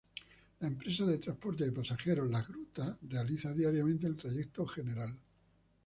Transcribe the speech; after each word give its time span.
La 0.61 0.67
empresa 0.67 1.05
de 1.05 1.19
transportes 1.19 1.67
de 1.67 1.71
pasajeros 1.73 2.27
"Las 2.27 2.47
Grutas" 2.47 2.97
realiza 3.07 3.53
diariamente 3.53 4.07
el 4.07 4.17
trayecto 4.17 4.65
Gral. 4.65 5.15